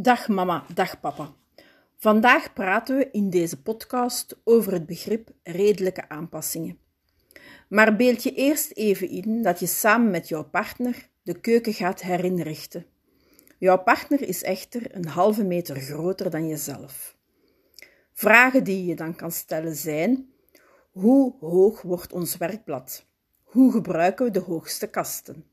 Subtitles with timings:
[0.00, 1.34] Dag mama, dag papa.
[1.96, 6.78] Vandaag praten we in deze podcast over het begrip redelijke aanpassingen.
[7.68, 12.02] Maar beeld je eerst even in dat je samen met jouw partner de keuken gaat
[12.02, 12.86] herinrichten.
[13.58, 17.16] Jouw partner is echter een halve meter groter dan jezelf.
[18.12, 20.30] Vragen die je dan kan stellen zijn:
[20.90, 23.06] hoe hoog wordt ons werkblad?
[23.42, 25.44] Hoe gebruiken we de hoogste kasten?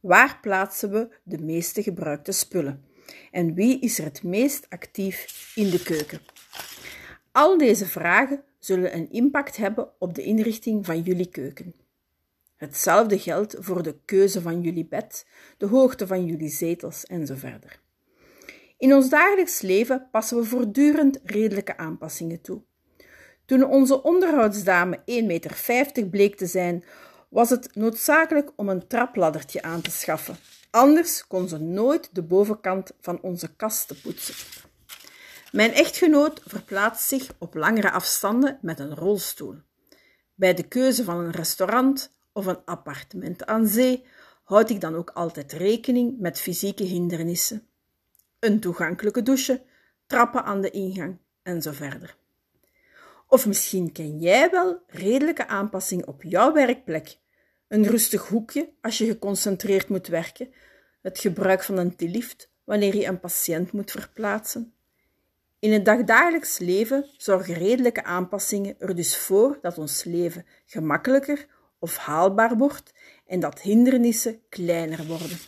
[0.00, 2.94] Waar plaatsen we de meeste gebruikte spullen?
[3.30, 6.20] En wie is er het meest actief in de keuken?
[7.32, 11.74] Al deze vragen zullen een impact hebben op de inrichting van jullie keuken.
[12.56, 15.26] Hetzelfde geldt voor de keuze van jullie bed,
[15.58, 17.80] de hoogte van jullie zetels en zo verder.
[18.78, 22.62] In ons dagelijks leven passen we voortdurend redelijke aanpassingen toe.
[23.44, 26.84] Toen onze onderhoudsdame 1,50 meter bleek te zijn,
[27.28, 30.36] was het noodzakelijk om een trapladdertje aan te schaffen.
[30.76, 34.34] Anders kon ze nooit de bovenkant van onze kasten poetsen.
[35.52, 39.54] Mijn echtgenoot verplaatst zich op langere afstanden met een rolstoel.
[40.34, 44.06] Bij de keuze van een restaurant of een appartement aan zee
[44.44, 47.66] houd ik dan ook altijd rekening met fysieke hindernissen.
[48.38, 49.62] Een toegankelijke douche,
[50.06, 52.16] trappen aan de ingang en zo verder.
[53.26, 57.18] Of misschien ken jij wel redelijke aanpassingen op jouw werkplek.
[57.68, 60.52] Een rustig hoekje als je geconcentreerd moet werken,
[61.02, 64.74] het gebruik van een lift wanneer je een patiënt moet verplaatsen.
[65.58, 71.46] In het dagdagelijks leven zorgen redelijke aanpassingen er dus voor dat ons leven gemakkelijker
[71.78, 72.92] of haalbaar wordt
[73.26, 75.38] en dat hindernissen kleiner worden.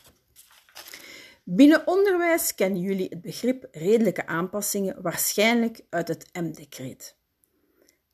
[1.45, 7.18] Binnen onderwijs kennen jullie het begrip redelijke aanpassingen waarschijnlijk uit het M-decreet.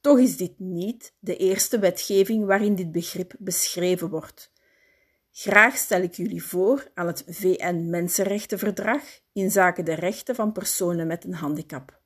[0.05, 4.53] Toch is dit niet de eerste wetgeving waarin dit begrip beschreven wordt.
[5.31, 11.25] Graag stel ik jullie voor aan het VN-Mensenrechtenverdrag in zaken de rechten van personen met
[11.25, 12.01] een handicap.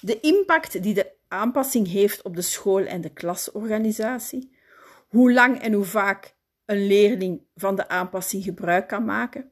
[0.00, 4.56] De impact die de aanpassing heeft op de school en de klasorganisatie.
[5.08, 6.34] Hoe lang en hoe vaak
[6.64, 9.50] een leerling van de aanpassing gebruik kan maken.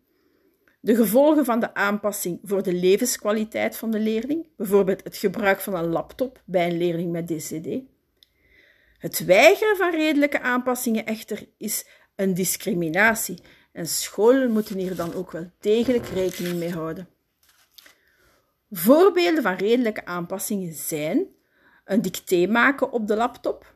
[0.80, 5.74] De gevolgen van de aanpassing voor de levenskwaliteit van de leerling, bijvoorbeeld het gebruik van
[5.74, 7.92] een laptop bij een leerling met DCD.
[8.98, 11.86] Het weigeren van redelijke aanpassingen echter is
[12.16, 13.38] een discriminatie
[13.72, 17.08] en scholen moeten hier dan ook wel degelijk rekening mee houden.
[18.70, 21.26] Voorbeelden van redelijke aanpassingen zijn
[21.84, 23.75] een dicté maken op de laptop,